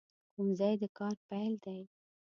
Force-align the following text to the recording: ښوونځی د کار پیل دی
ښوونځی 0.31 0.73
د 0.81 0.83
کار 0.97 1.15
پیل 1.29 1.53
دی 1.65 1.81